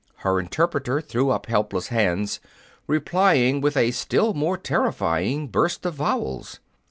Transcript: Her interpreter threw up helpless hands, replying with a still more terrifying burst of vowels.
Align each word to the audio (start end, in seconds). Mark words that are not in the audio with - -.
Her 0.25 0.39
interpreter 0.39 0.99
threw 0.99 1.29
up 1.29 1.45
helpless 1.45 1.89
hands, 1.89 2.39
replying 2.87 3.61
with 3.61 3.77
a 3.77 3.91
still 3.91 4.33
more 4.33 4.57
terrifying 4.57 5.47
burst 5.47 5.85
of 5.85 5.93
vowels. 5.93 6.59